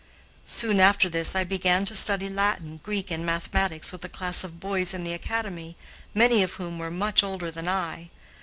[0.47, 4.59] Soon after this I began to study Latin, Greek, and mathematics with a class of
[4.59, 5.75] boys in the Academy,
[6.15, 8.09] many of whom were much older than I.